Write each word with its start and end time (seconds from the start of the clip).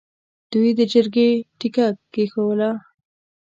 دوی 0.51 0.69
د 0.79 0.81
جرګې 0.91 1.29
تیګه 1.59 1.87
کېښووه. 2.13 2.71